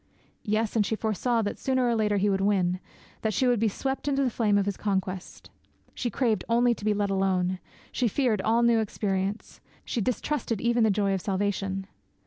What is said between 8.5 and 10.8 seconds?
new experience; she distrusted